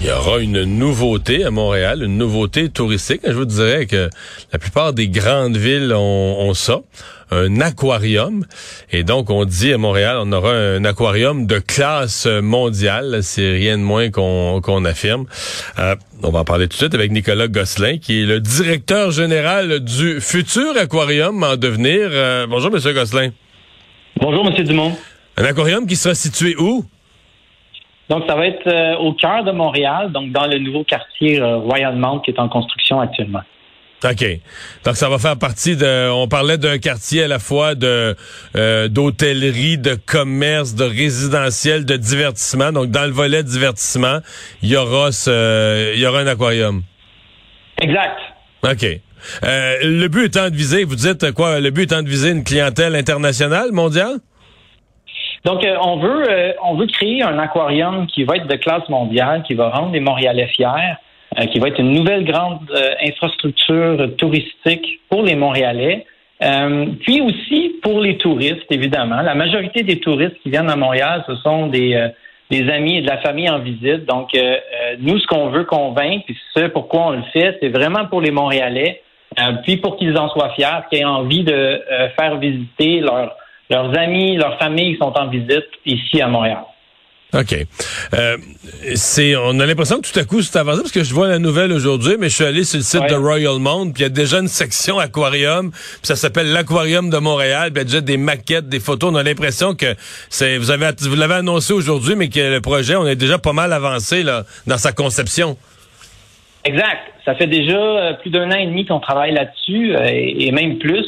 Il 0.00 0.08
y 0.08 0.10
aura 0.10 0.38
une 0.38 0.64
nouveauté 0.64 1.44
à 1.44 1.50
Montréal, 1.50 2.02
une 2.02 2.18
nouveauté 2.18 2.68
touristique. 2.68 3.22
Je 3.26 3.32
vous 3.32 3.46
dirais 3.46 3.86
que 3.86 4.10
la 4.52 4.58
plupart 4.58 4.92
des 4.92 5.08
grandes 5.08 5.56
villes 5.56 5.94
ont, 5.94 6.52
ça, 6.52 6.80
un 7.30 7.60
aquarium. 7.60 8.44
Et 8.92 9.02
donc, 9.02 9.30
on 9.30 9.44
dit 9.44 9.72
à 9.72 9.78
Montréal, 9.78 10.18
on 10.20 10.30
aura 10.32 10.52
un 10.52 10.84
aquarium 10.84 11.46
de 11.46 11.58
classe 11.58 12.26
mondiale. 12.26 13.20
C'est 13.22 13.52
rien 13.52 13.78
de 13.78 13.82
moins 13.82 14.10
qu'on 14.10 14.84
affirme. 14.84 15.26
Euh, 15.78 15.96
on 16.22 16.30
va 16.30 16.40
en 16.40 16.44
parler 16.44 16.66
tout 16.68 16.74
de 16.74 16.82
suite 16.82 16.94
avec 16.94 17.10
Nicolas 17.10 17.48
Gosselin, 17.48 17.96
qui 17.98 18.22
est 18.22 18.26
le 18.26 18.40
directeur 18.40 19.10
général 19.10 19.80
du 19.80 20.20
futur 20.20 20.76
aquarium 20.76 21.42
en 21.42 21.56
devenir. 21.56 22.08
Euh, 22.10 22.46
bonjour, 22.46 22.70
Monsieur 22.70 22.92
Gosselin. 22.92 23.30
Bonjour, 24.20 24.44
Monsieur 24.44 24.64
Dumont. 24.64 24.96
Un 25.36 25.44
aquarium 25.44 25.86
qui 25.86 25.96
sera 25.96 26.14
situé 26.14 26.56
où? 26.58 26.84
Donc, 28.10 28.24
ça 28.28 28.34
va 28.34 28.46
être 28.46 28.66
euh, 28.66 28.96
au 28.96 29.14
cœur 29.14 29.44
de 29.44 29.52
Montréal, 29.52 30.12
donc 30.12 30.30
dans 30.30 30.46
le 30.46 30.58
nouveau 30.58 30.84
quartier 30.84 31.40
euh, 31.40 31.56
Royal 31.56 31.96
Mount 31.96 32.20
qui 32.20 32.30
est 32.30 32.38
en 32.38 32.48
construction 32.48 33.00
actuellement. 33.00 33.42
OK. 34.04 34.24
Donc, 34.84 34.96
ça 34.96 35.08
va 35.08 35.18
faire 35.18 35.38
partie 35.38 35.76
de... 35.76 36.10
On 36.10 36.28
parlait 36.28 36.58
d'un 36.58 36.76
quartier 36.76 37.22
à 37.22 37.28
la 37.28 37.38
fois 37.38 37.74
de 37.74 38.14
euh, 38.54 38.88
d'hôtellerie, 38.88 39.78
de 39.78 39.94
commerce, 39.94 40.74
de 40.74 40.84
résidentiel, 40.84 41.86
de 41.86 41.96
divertissement. 41.96 42.70
Donc, 42.70 42.90
dans 42.90 43.04
le 43.04 43.12
volet 43.12 43.42
divertissement, 43.42 44.18
il 44.62 44.68
y 44.68 44.76
aura 44.76 45.10
ce, 45.10 45.94
il 45.94 46.00
y 46.00 46.06
aura 46.06 46.20
un 46.20 46.26
aquarium. 46.26 46.82
Exact. 47.80 48.18
OK. 48.62 49.00
le 49.42 50.06
but 50.08 50.26
étant 50.26 50.50
de 50.50 50.54
viser, 50.54 50.84
vous 50.84 50.96
dites 50.96 51.32
quoi? 51.32 51.60
Le 51.60 51.70
but 51.70 51.84
étant 51.84 52.02
de 52.02 52.08
viser 52.08 52.30
une 52.30 52.44
clientèle 52.44 52.94
internationale, 52.96 53.72
mondiale? 53.72 54.18
Donc, 55.44 55.62
euh, 55.62 55.76
on 55.82 55.96
veut 55.98 56.30
euh, 56.30 56.52
on 56.62 56.74
veut 56.74 56.86
créer 56.86 57.22
un 57.22 57.38
aquarium 57.38 58.06
qui 58.06 58.24
va 58.24 58.36
être 58.36 58.46
de 58.46 58.56
classe 58.56 58.88
mondiale, 58.88 59.42
qui 59.42 59.54
va 59.54 59.68
rendre 59.68 59.92
les 59.92 60.00
Montréalais 60.00 60.46
fiers, 60.46 60.96
euh, 61.38 61.44
qui 61.46 61.58
va 61.58 61.68
être 61.68 61.78
une 61.78 61.92
nouvelle 61.92 62.24
grande 62.24 62.60
infrastructure 63.06 64.16
touristique 64.16 65.00
pour 65.10 65.22
les 65.22 65.36
Montréalais. 65.36 66.06
puis 67.04 67.20
aussi 67.20 67.76
pour 67.82 68.00
les 68.00 68.16
touristes, 68.16 68.70
évidemment. 68.70 69.20
La 69.20 69.34
majorité 69.34 69.82
des 69.82 70.00
touristes 70.00 70.36
qui 70.42 70.50
viennent 70.50 70.70
à 70.70 70.76
Montréal, 70.76 71.24
ce 71.26 71.36
sont 71.36 71.66
des, 71.66 72.10
des 72.50 72.70
amis 72.70 72.98
et 72.98 73.02
de 73.02 73.06
la 73.08 73.18
famille 73.18 73.48
en 73.48 73.60
visite. 73.60 74.04
Donc, 74.06 74.30
nous, 74.98 75.18
ce 75.18 75.26
qu'on 75.26 75.48
veut 75.48 75.64
convaincre, 75.64 76.24
puis 76.26 76.36
ce 76.54 76.66
pourquoi 76.66 77.06
on 77.08 77.10
le 77.12 77.22
fait, 77.32 77.56
c'est 77.60 77.68
vraiment 77.68 78.06
pour 78.06 78.20
les 78.20 78.30
Montréalais, 78.30 79.00
puis 79.64 79.76
pour 79.78 79.96
qu'ils 79.96 80.18
en 80.18 80.28
soient 80.28 80.50
fiers, 80.50 80.82
qu'ils 80.90 81.00
aient 81.00 81.04
envie 81.04 81.44
de 81.44 81.80
faire 82.18 82.36
visiter 82.36 83.00
leur 83.00 83.36
leurs 83.70 83.96
amis, 83.98 84.36
leurs 84.36 84.58
familles 84.58 84.96
sont 84.98 85.12
en 85.16 85.28
visite 85.28 85.68
ici 85.86 86.20
à 86.20 86.28
Montréal. 86.28 86.64
OK. 87.34 87.56
Euh, 88.14 88.36
c'est, 88.94 89.34
on 89.34 89.58
a 89.58 89.66
l'impression 89.66 90.00
que 90.00 90.08
tout 90.08 90.18
à 90.18 90.24
coup, 90.24 90.40
c'est 90.40 90.56
avancé 90.56 90.82
parce 90.82 90.92
que 90.92 91.02
je 91.02 91.12
vois 91.12 91.26
la 91.26 91.40
nouvelle 91.40 91.72
aujourd'hui, 91.72 92.14
mais 92.18 92.28
je 92.28 92.34
suis 92.36 92.44
allé 92.44 92.62
sur 92.62 92.78
le 92.78 92.84
site 92.84 93.08
de 93.08 93.14
Royal 93.14 93.58
Mount, 93.58 93.92
puis 93.92 94.02
il 94.02 94.02
y 94.02 94.06
a 94.06 94.08
déjà 94.08 94.38
une 94.38 94.48
section 94.48 95.00
aquarium, 95.00 95.72
puis 95.72 96.00
ça 96.02 96.14
s'appelle 96.14 96.52
l'aquarium 96.52 97.10
de 97.10 97.18
Montréal, 97.18 97.72
puis 97.72 97.74
il 97.74 97.78
y 97.78 97.80
a 97.80 97.84
déjà 97.84 98.00
des 98.00 98.18
maquettes, 98.18 98.68
des 98.68 98.78
photos. 98.78 99.10
On 99.12 99.16
a 99.16 99.22
l'impression 99.24 99.74
que 99.74 99.96
c'est, 100.28 100.58
vous 100.58 100.70
avez, 100.70 100.90
vous 101.00 101.16
l'avez 101.16 101.34
annoncé 101.34 101.72
aujourd'hui, 101.72 102.14
mais 102.14 102.28
que 102.28 102.38
le 102.38 102.60
projet, 102.60 102.94
on 102.94 103.06
est 103.06 103.16
déjà 103.16 103.38
pas 103.38 103.52
mal 103.52 103.72
avancé 103.72 104.22
là 104.22 104.44
dans 104.68 104.78
sa 104.78 104.92
conception. 104.92 105.56
Exact. 106.64 107.00
Ça 107.24 107.34
fait 107.34 107.46
déjà 107.46 107.76
euh, 107.76 108.12
plus 108.14 108.30
d'un 108.30 108.50
an 108.50 108.56
et 108.56 108.66
demi 108.66 108.86
qu'on 108.86 109.00
travaille 109.00 109.32
là-dessus, 109.32 109.96
euh, 109.96 110.04
et 110.06 110.52
même 110.52 110.78
plus. 110.78 111.04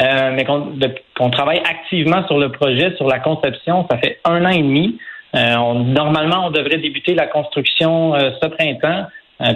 Euh, 0.00 0.30
mais 0.34 0.44
qu'on 0.44 1.30
travaille 1.30 1.58
activement 1.58 2.26
sur 2.26 2.38
le 2.38 2.50
projet, 2.50 2.94
sur 2.96 3.06
la 3.06 3.18
conception. 3.18 3.86
Ça 3.90 3.98
fait 3.98 4.18
un 4.24 4.44
an 4.44 4.50
et 4.50 4.62
demi. 4.62 4.98
Euh, 5.34 5.74
normalement, 5.74 6.46
on 6.46 6.50
devrait 6.50 6.78
débuter 6.78 7.14
la 7.14 7.26
construction 7.26 8.14
euh, 8.14 8.30
ce 8.42 8.48
printemps, 8.48 9.06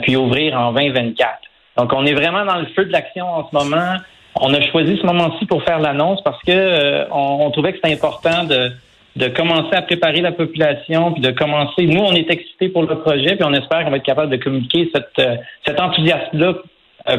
puis 0.03 0.17
ouvrir 0.17 0.59
en 0.59 0.73
2024. 0.73 1.31
Donc, 1.79 1.93
on 1.93 2.05
est 2.05 2.15
vraiment 2.15 2.45
dans 2.45 2.59
le 2.59 2.67
feu 2.77 2.85
de 2.85 2.93
l'action 2.93 3.27
en 3.27 3.49
ce 3.49 3.57
moment. 3.57 3.97
On 4.41 4.53
a 4.53 4.61
choisi 4.71 4.99
ce 5.01 5.07
moment-ci 5.07 5.47
pour 5.47 5.63
faire 5.63 5.79
l'annonce 5.79 6.23
parce 6.25 6.41
que 6.43 7.07
on, 7.13 7.51
trouvait 7.51 7.73
que 7.73 7.79
c'était 7.83 7.95
important 7.95 8.45
de, 8.45 8.71
de 9.17 9.29
commencer 9.29 9.75
à 9.75 9.83
préparer 9.83 10.21
la 10.21 10.33
population, 10.33 11.13
puis 11.13 11.23
de 11.23 11.31
commencer. 11.31 11.87
Nous, 11.87 12.01
on 12.01 12.13
est 12.13 12.31
excités 12.31 12.69
pour 12.69 12.83
le 12.83 12.99
projet, 12.99 13.37
puis 13.37 13.45
on 13.45 13.53
espère 13.53 13.85
qu'on 13.85 13.91
va 13.91 13.99
être 13.99 14.05
capable 14.05 14.31
de 14.31 14.43
communiquer 14.43 14.91
cette, 14.95 15.41
cet 15.65 15.81
enthousiasme-là 15.81 16.55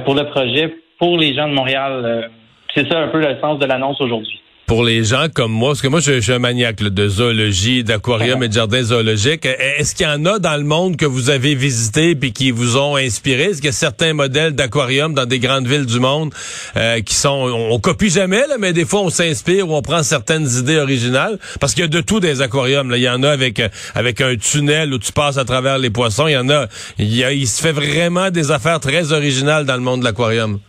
pour 0.04 0.16
le 0.16 0.26
projet 0.26 0.76
pour 0.98 1.18
les 1.18 1.34
gens 1.34 1.48
de 1.48 1.54
Montréal 1.54 2.30
c'est 2.76 2.88
ça 2.88 3.00
un 3.00 3.08
peu 3.08 3.20
le 3.20 3.40
sens 3.40 3.60
de 3.60 3.66
l'annonce 3.66 4.00
aujourd'hui 4.02 4.42
pour 4.66 4.84
les 4.84 5.04
gens 5.04 5.28
comme 5.34 5.52
moi, 5.52 5.70
parce 5.70 5.82
que 5.82 5.88
moi, 5.88 6.00
je, 6.00 6.20
suis 6.20 6.32
un 6.32 6.40
maniaque 6.40 6.82
de 6.82 7.08
zoologie, 7.08 7.84
d'aquarium 7.84 8.42
et 8.42 8.48
de 8.48 8.54
jardins 8.54 8.82
zoologiques. 8.82 9.46
Est-ce 9.46 9.94
qu'il 9.94 10.08
y 10.08 10.10
en 10.10 10.26
a 10.26 10.40
dans 10.40 10.58
le 10.58 10.64
monde 10.64 10.98
que 10.98 11.06
vous 11.06 11.30
avez 11.30 11.54
visité 11.54 12.16
puis 12.16 12.34
qui 12.34 12.52
vous 12.52 12.78
ont 12.78 12.96
inspiré? 12.96 13.44
Est-ce 13.44 13.58
qu'il 13.58 13.66
y 13.66 13.70
a 13.70 13.74
certains 13.74 14.14
modèles 14.14 14.54
d'aquarium 14.54 15.14
dans 15.14 15.26
des 15.26 15.40
grandes 15.40 15.68
villes 15.68 15.86
du 15.86 16.00
monde 16.00 16.34
euh, 16.78 17.02
qui 17.02 17.14
sont... 17.14 17.30
On, 17.70 17.80
copie 17.80 18.10
jamais, 18.10 18.48
là, 18.48 18.56
mais 18.60 18.74
des 18.74 18.86
fois, 18.86 19.02
on 19.02 19.10
s'inspire 19.10 19.70
ou 19.70 19.76
on 19.76 19.82
prend 19.84 20.02
certaines 20.02 20.48
idées 20.48 20.78
originales? 20.78 21.38
Parce 21.60 21.74
qu'il 21.74 21.82
y 21.82 21.86
a 21.86 21.90
de 21.90 22.02
tout 22.02 22.20
des 22.20 22.42
aquariums. 22.42 22.90
Là. 22.90 22.98
Il 22.98 23.04
y 23.04 23.10
en 23.10 23.22
a 23.22 23.30
avec, 23.30 23.62
avec 23.94 24.22
un 24.22 24.36
tunnel 24.36 24.94
où 24.94 24.98
tu 24.98 25.12
passes 25.12 25.38
à 25.38 25.46
travers 25.46 25.78
les 25.78 25.92
poissons. 25.92 26.28
Il 26.28 26.34
y 26.34 26.38
en 26.38 26.50
a... 26.50 26.68
Il, 26.98 27.16
y 27.16 27.24
a, 27.24 27.32
il 27.32 27.48
se 27.48 27.62
fait 27.62 27.72
vraiment 27.72 28.32
des 28.32 28.50
affaires 28.50 28.80
très 28.80 29.12
originales 29.12 29.66
dans 29.66 29.76
le 29.76 29.82
monde 29.82 30.00
de 30.00 30.06
l'aquarium. 30.06 30.60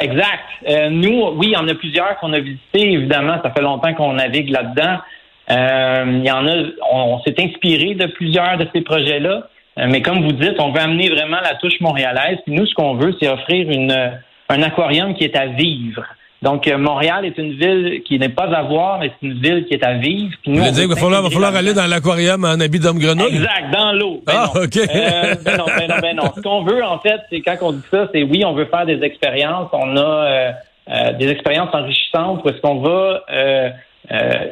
Exact. 0.00 0.44
Euh, 0.68 0.90
nous, 0.90 1.28
oui, 1.36 1.48
il 1.48 1.52
y 1.52 1.56
en 1.56 1.68
a 1.68 1.74
plusieurs 1.74 2.16
qu'on 2.18 2.32
a 2.32 2.40
visités. 2.40 2.92
Évidemment, 2.92 3.38
ça 3.42 3.50
fait 3.50 3.62
longtemps 3.62 3.94
qu'on 3.94 4.14
navigue 4.14 4.50
là-dedans. 4.50 4.98
Euh, 5.50 6.04
il 6.06 6.24
y 6.24 6.30
en 6.30 6.46
a, 6.46 6.54
on, 6.90 7.20
s'est 7.20 7.34
inspiré 7.38 7.94
de 7.94 8.06
plusieurs 8.06 8.56
de 8.56 8.66
ces 8.74 8.80
projets-là. 8.80 9.48
Euh, 9.78 9.86
mais 9.88 10.02
comme 10.02 10.22
vous 10.22 10.32
dites, 10.32 10.58
on 10.58 10.72
veut 10.72 10.80
amener 10.80 11.10
vraiment 11.10 11.40
la 11.42 11.54
touche 11.56 11.80
montréalaise. 11.80 12.38
Puis 12.44 12.54
nous, 12.54 12.66
ce 12.66 12.74
qu'on 12.74 12.94
veut, 12.94 13.14
c'est 13.20 13.28
offrir 13.28 13.70
une, 13.70 14.12
un 14.48 14.62
aquarium 14.62 15.14
qui 15.14 15.24
est 15.24 15.36
à 15.36 15.46
vivre. 15.46 16.04
Donc, 16.42 16.66
euh, 16.66 16.76
Montréal 16.76 17.24
est 17.24 17.38
une 17.38 17.52
ville 17.52 18.02
qui 18.04 18.18
n'est 18.18 18.28
pas 18.28 18.52
à 18.52 18.62
voir, 18.62 18.98
mais 18.98 19.12
c'est 19.12 19.28
une 19.28 19.40
ville 19.40 19.64
qui 19.64 19.74
est 19.74 19.84
à 19.84 19.94
vivre. 19.94 20.34
Vous 20.44 20.54
voulez 20.54 20.72
dire 20.72 20.82
qu'il 20.82 20.88
va 20.88 20.96
falloir, 20.96 21.22
va 21.22 21.30
falloir 21.30 21.54
aller 21.54 21.72
dans 21.72 21.86
l'aquarium 21.86 22.44
en 22.44 22.58
habit 22.58 22.80
d'homme 22.80 22.98
grenouille? 22.98 23.36
Exact, 23.36 23.70
dans 23.72 23.92
l'eau. 23.92 24.20
Ben 24.26 24.34
ah, 24.36 24.50
OK. 24.56 24.76
Euh, 24.76 25.34
ben 25.44 25.56
non, 25.56 25.66
ben 25.66 25.88
non, 25.88 25.94
ben 26.02 26.16
non. 26.16 26.32
Ce 26.34 26.40
qu'on 26.40 26.64
veut, 26.64 26.82
en 26.82 26.98
fait, 26.98 27.20
c'est 27.30 27.40
quand 27.42 27.56
on 27.62 27.72
dit 27.72 27.84
ça, 27.92 28.08
c'est 28.12 28.24
oui, 28.24 28.44
on 28.44 28.54
veut 28.54 28.64
faire 28.64 28.86
des 28.86 29.00
expériences. 29.04 29.68
On 29.72 29.96
a 29.96 30.00
euh, 30.00 30.50
euh 30.90 31.12
des 31.12 31.28
expériences 31.28 31.72
enrichissantes 31.72 32.42
où 32.44 32.48
est-ce 32.48 32.60
qu'on 32.60 32.80
va 32.80 33.22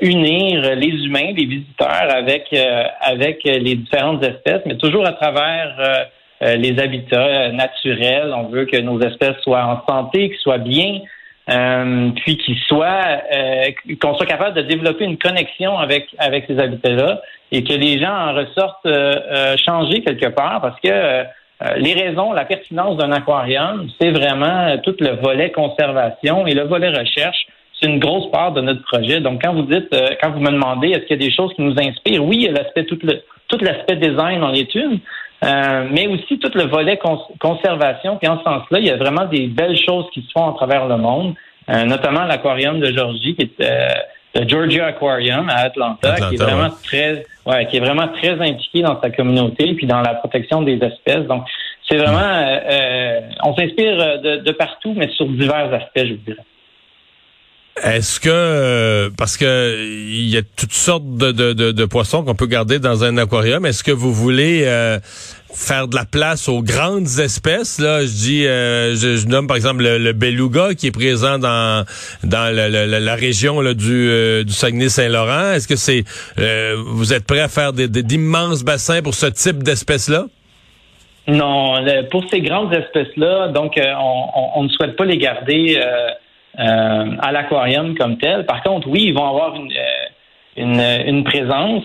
unir 0.00 0.76
les 0.76 1.04
humains, 1.04 1.32
les 1.36 1.44
visiteurs 1.44 2.06
avec, 2.14 2.54
avec 3.00 3.42
les 3.42 3.74
différentes 3.74 4.22
espèces, 4.22 4.62
mais 4.64 4.76
toujours 4.76 5.06
à 5.06 5.12
travers 5.12 6.06
les 6.40 6.78
habitats 6.78 7.50
naturels. 7.50 8.32
On 8.32 8.44
veut 8.44 8.66
que 8.66 8.76
nos 8.76 9.00
espèces 9.00 9.36
soient 9.42 9.64
en 9.64 9.82
santé, 9.92 10.30
qu'ils 10.30 10.38
soient 10.38 10.58
bien 10.58 11.00
euh, 11.50 12.10
puis 12.16 12.36
qu'il 12.36 12.56
soit 12.68 13.22
euh, 13.32 13.70
qu'on 14.00 14.14
soit 14.14 14.26
capable 14.26 14.54
de 14.56 14.62
développer 14.62 15.04
une 15.04 15.18
connexion 15.18 15.78
avec 15.78 16.08
avec 16.18 16.44
ces 16.46 16.58
habitats-là 16.58 17.20
et 17.50 17.64
que 17.64 17.72
les 17.72 17.98
gens 17.98 18.14
en 18.14 18.34
ressortent 18.34 18.86
euh, 18.86 19.56
changés 19.56 20.02
quelque 20.02 20.28
part 20.28 20.60
parce 20.60 20.80
que 20.80 21.24
les 21.76 21.92
raisons, 21.92 22.32
la 22.32 22.46
pertinence 22.46 22.96
d'un 22.96 23.12
aquarium, 23.12 23.86
c'est 24.00 24.10
vraiment 24.10 24.78
tout 24.78 24.94
le 24.98 25.20
volet 25.20 25.50
conservation 25.50 26.46
et 26.46 26.54
le 26.54 26.62
volet 26.62 26.88
recherche. 26.88 27.46
C'est 27.74 27.86
une 27.86 27.98
grosse 27.98 28.30
part 28.30 28.52
de 28.52 28.62
notre 28.62 28.82
projet. 28.84 29.20
Donc, 29.20 29.42
quand 29.44 29.52
vous 29.52 29.64
dites, 29.64 29.94
quand 30.22 30.30
vous 30.30 30.40
me 30.40 30.52
demandez, 30.52 30.88
est-ce 30.88 31.00
qu'il 31.00 31.20
y 31.20 31.22
a 31.22 31.28
des 31.28 31.34
choses 31.34 31.52
qui 31.52 31.60
nous 31.60 31.74
inspirent, 31.78 32.24
oui, 32.24 32.48
l'aspect 32.50 32.84
tout 32.84 32.98
le 33.02 33.22
tout 33.48 33.58
l'aspect 33.60 33.96
design 33.96 34.42
est 34.54 34.74
une, 34.74 35.00
euh, 35.42 35.88
mais 35.90 36.06
aussi 36.06 36.38
tout 36.38 36.50
le 36.54 36.64
volet 36.64 36.98
conservation. 37.38 38.16
Puis 38.16 38.28
en 38.28 38.38
ce 38.38 38.44
sens-là, 38.44 38.78
il 38.78 38.86
y 38.86 38.90
a 38.90 38.96
vraiment 38.96 39.24
des 39.24 39.46
belles 39.46 39.76
choses 39.76 40.06
qui 40.12 40.22
se 40.22 40.30
font 40.32 40.50
à 40.50 40.54
travers 40.54 40.86
le 40.86 40.96
monde, 40.96 41.34
euh, 41.70 41.84
notamment 41.84 42.24
l'aquarium 42.24 42.80
de 42.80 42.92
Georgie, 42.92 43.34
qui 43.34 43.42
est 43.42 43.64
euh, 43.64 43.88
le 44.34 44.48
Georgia 44.48 44.86
Aquarium 44.86 45.48
à 45.48 45.62
Atlanta, 45.62 46.14
qui 46.28 46.34
est 46.34 46.42
vraiment 46.42 46.70
très, 46.84 47.24
ouais, 47.46 47.66
qui 47.66 47.78
est 47.78 47.80
vraiment 47.80 48.08
très 48.08 48.32
impliqué 48.32 48.82
dans 48.82 49.00
sa 49.00 49.10
communauté 49.10 49.74
puis 49.74 49.86
dans 49.86 50.02
la 50.02 50.14
protection 50.14 50.62
des 50.62 50.78
espèces. 50.82 51.26
Donc, 51.26 51.44
c'est 51.88 51.96
vraiment, 51.96 52.60
on 53.42 53.56
s'inspire 53.56 54.20
de, 54.20 54.36
de 54.36 54.52
partout, 54.52 54.94
mais 54.96 55.08
sur 55.08 55.26
divers 55.26 55.74
aspects, 55.74 56.06
je 56.06 56.12
vous 56.12 56.20
dirais. 56.24 56.44
Est-ce 57.82 58.20
que 58.20 59.10
parce 59.16 59.36
que 59.36 59.76
il 59.86 60.28
y 60.28 60.36
a 60.36 60.42
toutes 60.42 60.72
sortes 60.72 61.16
de, 61.16 61.32
de, 61.32 61.52
de, 61.52 61.84
poissons 61.86 62.22
qu'on 62.22 62.34
peut 62.34 62.46
garder 62.46 62.78
dans 62.78 63.04
un 63.04 63.16
aquarium, 63.16 63.64
est-ce 63.64 63.82
que 63.82 63.90
vous 63.90 64.12
voulez 64.12 64.64
euh, 64.64 64.98
faire 65.54 65.88
de 65.88 65.96
la 65.96 66.04
place 66.04 66.48
aux 66.48 66.62
grandes 66.62 67.18
espèces? 67.18 67.78
Là 67.78 68.02
Je 68.02 68.12
dis, 68.12 68.46
euh, 68.46 68.94
je, 68.96 69.26
nomme 69.26 69.46
par 69.46 69.56
exemple 69.56 69.82
le, 69.82 70.12
beluga 70.12 70.74
qui 70.74 70.88
est 70.88 70.92
présent 70.92 71.38
dans 71.38 71.86
dans 72.22 72.54
la, 72.54 73.14
région 73.14 73.60
là, 73.62 73.72
du, 73.72 74.10
euh, 74.10 74.44
Saguenay-Saint-Laurent. 74.46 75.52
Est-ce 75.52 75.68
que 75.68 75.76
c'est 75.76 76.04
vous 76.84 77.14
êtes 77.14 77.24
prêt 77.24 77.40
à 77.40 77.48
faire 77.48 77.72
d'immenses 77.72 78.62
bassins 78.62 79.00
pour 79.00 79.14
ce 79.14 79.26
type 79.26 79.62
d'espèces 79.62 80.10
là 80.10 80.26
Non, 81.28 81.82
pour 82.10 82.28
ces 82.28 82.42
grandes 82.42 82.74
espèces-là, 82.74 83.48
donc 83.48 83.80
on, 83.80 84.64
ne 84.64 84.68
souhaite 84.68 84.96
pas 84.96 85.06
les 85.06 85.16
garder 85.16 85.80
à 86.60 87.32
l'aquarium 87.32 87.96
comme 87.96 88.18
tel. 88.18 88.46
Par 88.46 88.62
contre, 88.62 88.88
oui, 88.88 89.04
ils 89.06 89.14
vont 89.14 89.28
avoir 89.28 89.54
une, 89.56 89.72
une, 90.56 90.80
une 91.06 91.24
présence. 91.24 91.84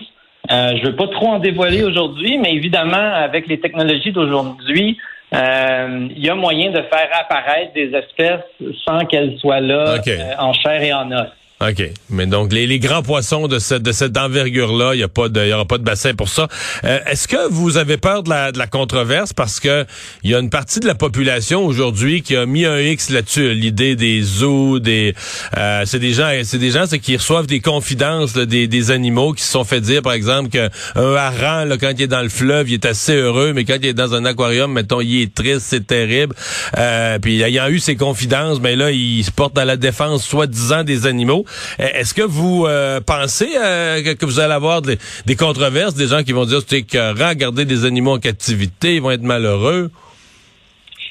je 0.50 0.80
ne 0.80 0.86
veux 0.86 0.96
pas 0.96 1.08
trop 1.08 1.28
en 1.28 1.38
dévoiler 1.38 1.82
aujourd'hui, 1.82 2.38
mais 2.38 2.52
évidemment, 2.52 3.14
avec 3.14 3.46
les 3.48 3.58
technologies 3.58 4.12
d'aujourd'hui, 4.12 4.98
il 5.32 6.18
y 6.18 6.28
a 6.28 6.34
moyen 6.34 6.70
de 6.70 6.82
faire 6.82 7.08
apparaître 7.18 7.72
des 7.74 7.94
espèces 7.94 8.44
sans 8.84 9.04
qu'elles 9.06 9.38
soient 9.38 9.60
là 9.60 9.96
en 10.38 10.52
chair 10.52 10.82
et 10.82 10.92
en 10.92 11.10
os. 11.10 11.28
OK. 11.58 11.90
Mais 12.10 12.26
donc, 12.26 12.52
les, 12.52 12.66
les 12.66 12.78
grands 12.78 13.02
poissons 13.02 13.48
de 13.48 13.58
cette, 13.58 13.82
de 13.82 13.92
cette 13.92 14.16
envergure-là, 14.18 14.94
il 14.94 14.98
n'y 14.98 15.52
aura 15.52 15.64
pas 15.64 15.78
de 15.78 15.84
bassin 15.84 16.14
pour 16.14 16.28
ça. 16.28 16.48
Euh, 16.84 16.98
est-ce 17.06 17.26
que 17.26 17.48
vous 17.48 17.78
avez 17.78 17.96
peur 17.96 18.22
de 18.22 18.28
la, 18.28 18.52
de 18.52 18.58
la 18.58 18.66
controverse? 18.66 19.32
Parce 19.32 19.58
que 19.58 19.86
il 20.22 20.30
y 20.30 20.34
a 20.34 20.38
une 20.38 20.50
partie 20.50 20.80
de 20.80 20.86
la 20.86 20.94
population 20.94 21.64
aujourd'hui 21.64 22.20
qui 22.20 22.36
a 22.36 22.44
mis 22.44 22.66
un 22.66 22.78
X 22.78 23.08
là-dessus. 23.08 23.54
L'idée 23.54 23.96
des 23.96 24.20
zoos, 24.20 24.80
des, 24.80 25.14
euh, 25.56 25.84
c'est 25.86 25.98
des 25.98 26.12
gens, 26.12 26.30
c'est 26.44 26.58
des 26.58 26.72
gens 26.72 26.84
qui 26.86 27.16
reçoivent 27.16 27.46
des 27.46 27.60
confidences 27.60 28.34
des, 28.34 28.68
des 28.68 28.90
animaux 28.90 29.32
qui 29.32 29.42
se 29.42 29.52
sont 29.52 29.64
fait 29.64 29.80
dire, 29.80 30.02
par 30.02 30.12
exemple, 30.12 30.50
qu'un 30.50 30.68
hareng, 30.94 31.64
là, 31.64 31.78
quand 31.78 31.92
il 31.96 32.02
est 32.02 32.06
dans 32.06 32.22
le 32.22 32.28
fleuve, 32.28 32.68
il 32.68 32.74
est 32.74 32.84
assez 32.84 33.14
heureux, 33.14 33.54
mais 33.54 33.64
quand 33.64 33.76
il 33.80 33.86
est 33.86 33.94
dans 33.94 34.14
un 34.14 34.26
aquarium, 34.26 34.70
mettons, 34.72 35.00
il 35.00 35.22
est 35.22 35.34
triste, 35.34 35.60
c'est 35.60 35.86
terrible. 35.86 36.34
Euh, 36.76 37.18
puis, 37.18 37.36
il 37.36 37.48
y 37.48 37.58
a 37.58 37.70
eu 37.70 37.78
ces 37.78 37.96
confidences, 37.96 38.60
mais 38.60 38.76
là, 38.76 38.90
il 38.90 39.24
se 39.24 39.30
porte 39.30 39.56
à 39.56 39.64
la 39.64 39.78
défense, 39.78 40.22
soi-disant, 40.22 40.84
des 40.84 41.06
animaux. 41.06 41.45
Euh, 41.80 41.84
est-ce 41.94 42.14
que 42.14 42.22
vous 42.22 42.66
euh, 42.66 43.00
pensez 43.00 43.48
euh, 43.56 44.14
que 44.14 44.24
vous 44.24 44.40
allez 44.40 44.54
avoir 44.54 44.82
des, 44.82 44.96
controverses, 45.36 45.94
des 45.94 46.06
gens 46.06 46.22
qui 46.22 46.32
vont 46.32 46.44
dire 46.44 46.60
c'est 46.66 46.82
que 46.82 47.34
garder 47.34 47.64
des 47.64 47.84
animaux 47.84 48.14
en 48.14 48.18
captivité, 48.18 48.96
ils 48.96 49.02
vont 49.02 49.10
être 49.10 49.22
malheureux? 49.22 49.90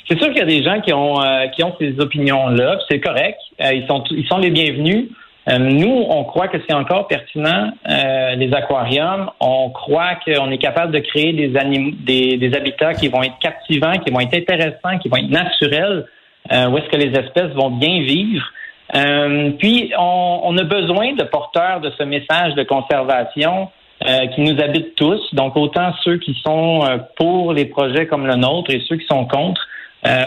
C'est 0.07 0.17
sûr 0.19 0.27
qu'il 0.27 0.37
y 0.37 0.41
a 0.41 0.45
des 0.45 0.63
gens 0.63 0.81
qui 0.81 0.93
ont 0.93 1.75
ces 1.79 1.99
opinions-là, 1.99 2.79
c'est 2.89 2.99
correct. 2.99 3.39
ils 3.59 3.85
sont 3.87 4.37
les 4.37 4.51
bienvenus. 4.51 5.09
nous, 5.47 6.05
on 6.09 6.23
croit 6.25 6.47
que 6.47 6.57
c'est 6.67 6.75
encore 6.75 7.07
pertinent 7.07 7.71
les 7.87 8.53
aquariums. 8.53 9.31
On 9.39 9.71
croit 9.71 10.15
qu'on 10.23 10.51
est 10.51 10.59
capable 10.59 10.91
de 10.91 10.99
créer 10.99 11.33
des, 11.33 12.37
des, 12.37 12.53
habitats 12.55 12.93
qui 12.93 13.07
vont 13.07 13.23
être 13.23 13.39
captivants, 13.39 13.97
qui 13.97 14.11
vont 14.11 14.19
être 14.19 14.35
intéressants, 14.35 14.99
qui 15.01 15.09
vont 15.09 15.17
être 15.17 15.31
naturels, 15.31 16.05
où 16.51 16.77
est-ce 16.77 16.89
que 16.89 16.97
les 16.97 17.19
espèces 17.19 17.51
vont 17.55 17.71
bien 17.71 18.01
vivre. 18.01 18.45
Euh, 18.93 19.51
puis, 19.57 19.91
on, 19.97 20.41
on, 20.43 20.57
a 20.57 20.63
besoin 20.63 21.13
de 21.13 21.23
porteurs 21.23 21.79
de 21.81 21.91
ce 21.97 22.03
message 22.03 22.53
de 22.53 22.63
conservation 22.63 23.69
euh, 24.05 24.27
qui 24.27 24.41
nous 24.41 24.61
habitent 24.61 24.95
tous. 24.95 25.33
Donc, 25.33 25.57
autant 25.57 25.91
ceux 26.03 26.17
qui 26.17 26.37
sont 26.45 26.83
euh, 26.83 26.97
pour 27.17 27.53
les 27.53 27.65
projets 27.65 28.05
comme 28.05 28.27
le 28.27 28.35
nôtre 28.35 28.71
et 28.71 28.83
ceux 28.87 28.97
qui 28.97 29.07
sont 29.07 29.25
contre. 29.25 29.61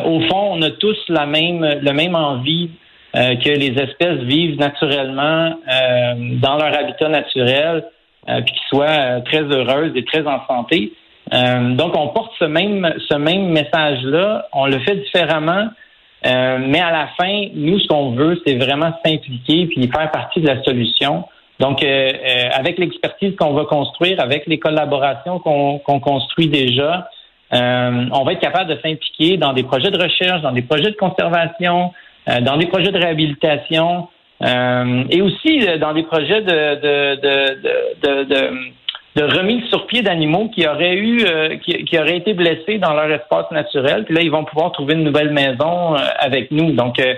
au 0.04 0.20
fond, 0.22 0.54
on 0.54 0.62
a 0.62 0.70
tous 0.70 0.98
la 1.08 1.26
même, 1.26 1.64
le 1.80 1.92
même 1.92 2.16
envie 2.16 2.70
que 3.14 3.48
les 3.48 3.72
espèces 3.80 4.20
vivent 4.24 4.58
naturellement 4.58 5.54
dans 6.42 6.56
leur 6.56 6.78
habitat 6.78 7.08
naturel, 7.08 7.84
puis 8.26 8.54
qu'ils 8.54 8.68
soient 8.68 9.20
très 9.22 9.42
heureuses 9.42 9.92
et 9.94 10.04
très 10.04 10.26
en 10.26 10.46
santé. 10.46 10.92
donc, 11.32 11.96
on 11.96 12.08
porte 12.08 12.32
ce 12.38 12.44
même, 12.44 12.92
ce 13.08 13.16
même 13.16 13.48
message-là. 13.48 14.48
On 14.52 14.66
le 14.66 14.78
fait 14.80 14.96
différemment. 14.96 15.68
Euh, 16.26 16.58
mais 16.60 16.80
à 16.80 16.90
la 16.90 17.08
fin, 17.18 17.46
nous, 17.54 17.78
ce 17.78 17.86
qu'on 17.86 18.10
veut, 18.12 18.40
c'est 18.46 18.56
vraiment 18.56 18.92
s'impliquer 19.04 19.66
puis 19.66 19.88
faire 19.88 20.10
partie 20.10 20.40
de 20.40 20.46
la 20.46 20.62
solution. 20.62 21.24
Donc, 21.60 21.82
euh, 21.82 21.86
euh, 21.86 22.48
avec 22.52 22.78
l'expertise 22.78 23.34
qu'on 23.36 23.52
va 23.52 23.64
construire, 23.64 24.20
avec 24.20 24.46
les 24.46 24.58
collaborations 24.58 25.38
qu'on 25.38 26.00
construit 26.00 26.48
déjà, 26.48 27.08
on 27.50 28.24
va 28.24 28.32
être 28.32 28.40
capable 28.40 28.70
de 28.70 28.80
s'impliquer 28.80 29.36
dans 29.36 29.52
des 29.52 29.62
projets 29.62 29.90
de 29.90 30.00
recherche, 30.00 30.42
dans 30.42 30.52
des 30.52 30.62
projets 30.62 30.90
de 30.90 30.96
conservation, 30.96 31.92
dans 32.42 32.56
des 32.58 32.66
projets 32.66 32.92
de 32.92 32.98
réhabilitation 32.98 34.08
et 34.42 35.22
aussi 35.22 35.60
dans 35.80 35.94
des 35.94 36.02
projets 36.02 36.42
de, 36.42 36.74
de, 36.74 37.14
de, 38.02 38.24
de 38.24 38.50
de 39.16 39.24
remise 39.24 39.64
sur 39.68 39.86
pied 39.86 40.02
d'animaux 40.02 40.50
qui 40.54 40.66
auraient 40.66 40.96
eu, 40.96 41.24
euh, 41.24 41.56
qui, 41.58 41.98
auraient 41.98 42.18
été 42.18 42.34
blessés 42.34 42.78
dans 42.78 42.92
leur 42.92 43.10
espace 43.10 43.50
naturel. 43.50 44.04
Puis 44.04 44.14
là, 44.14 44.20
ils 44.22 44.30
vont 44.30 44.44
pouvoir 44.44 44.72
trouver 44.72 44.94
une 44.94 45.04
nouvelle 45.04 45.30
maison 45.32 45.94
euh, 45.94 45.98
avec 46.18 46.50
nous. 46.50 46.72
Donc, 46.72 47.00
euh, 47.00 47.14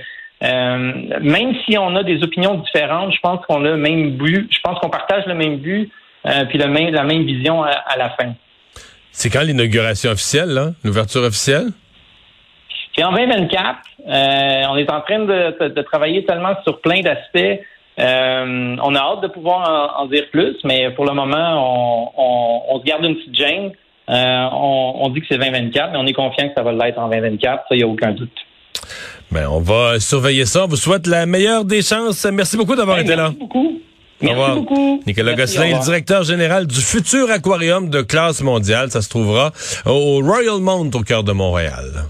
même 1.20 1.54
si 1.64 1.76
on 1.76 1.94
a 1.96 2.02
des 2.02 2.22
opinions 2.22 2.54
différentes, 2.54 3.12
je 3.12 3.20
pense 3.20 3.44
qu'on 3.46 3.64
a 3.64 3.70
le 3.70 3.76
même 3.76 4.12
but. 4.12 4.48
Je 4.50 4.60
pense 4.62 4.78
qu'on 4.78 4.88
partage 4.88 5.26
le 5.26 5.34
même 5.34 5.58
but, 5.58 5.90
puis 6.48 6.58
le 6.58 6.66
même, 6.66 6.94
la 6.94 7.04
même 7.04 7.24
vision 7.24 7.62
à, 7.62 7.96
la 7.98 8.10
fin. 8.10 8.32
C'est 9.10 9.28
quand 9.28 9.42
l'inauguration 9.42 10.10
officielle, 10.12 10.72
l'ouverture 10.82 11.22
officielle? 11.22 11.66
C'est 12.96 13.04
en 13.04 13.12
2024. 13.12 13.78
on 14.06 14.76
est 14.76 14.90
en 14.90 15.00
train 15.02 15.18
de, 15.18 15.68
de 15.68 15.82
travailler 15.82 16.24
tellement 16.24 16.54
sur 16.64 16.80
plein 16.80 17.00
d'aspects. 17.00 17.60
Euh, 18.00 18.76
on 18.82 18.94
a 18.94 18.98
hâte 18.98 19.22
de 19.22 19.28
pouvoir 19.28 19.98
en, 19.98 20.06
dire 20.06 20.24
plus, 20.32 20.56
mais 20.64 20.90
pour 20.90 21.04
le 21.04 21.12
moment, 21.12 22.10
on, 22.16 22.78
se 22.80 22.84
garde 22.84 23.04
une 23.04 23.16
petite 23.16 23.34
gêne. 23.34 23.72
Euh, 24.08 24.48
on, 24.52 25.08
dit 25.10 25.20
que 25.20 25.26
c'est 25.28 25.38
2024, 25.38 25.92
mais 25.92 25.98
on 25.98 26.06
est 26.06 26.12
confiant 26.12 26.48
que 26.48 26.54
ça 26.56 26.62
va 26.62 26.72
l'être 26.72 26.98
en 26.98 27.08
2024. 27.08 27.64
Ça, 27.68 27.74
il 27.74 27.78
n'y 27.78 27.82
a 27.82 27.86
aucun 27.86 28.12
doute. 28.12 28.30
Ben, 29.30 29.46
on 29.48 29.60
va 29.60 30.00
surveiller 30.00 30.46
ça. 30.46 30.64
On 30.64 30.68
vous 30.68 30.76
souhaite 30.76 31.06
la 31.06 31.26
meilleure 31.26 31.64
des 31.64 31.82
chances. 31.82 32.24
Merci 32.24 32.56
beaucoup 32.56 32.74
d'avoir 32.74 32.96
ben, 32.96 33.04
été 33.04 33.14
là. 33.14 33.24
Merci 33.24 33.38
beaucoup. 33.38 33.80
Merci 34.22 34.54
beaucoup. 34.54 35.02
Nicolas 35.06 35.34
Gosselin, 35.34 35.78
le 35.78 35.84
directeur 35.84 36.24
général 36.24 36.66
du 36.66 36.80
futur 36.80 37.30
aquarium 37.30 37.88
de 37.88 38.02
classe 38.02 38.42
mondiale. 38.42 38.90
Ça 38.90 39.02
se 39.02 39.08
trouvera 39.08 39.52
au 39.86 40.20
Royal 40.20 40.60
Mount 40.60 40.90
au 40.94 41.02
cœur 41.02 41.24
de 41.24 41.32
Montréal. 41.32 42.04